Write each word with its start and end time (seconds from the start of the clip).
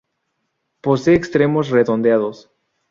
Poseen 0.81 1.13
extremos 1.15 1.69
redondeados. 1.69 2.49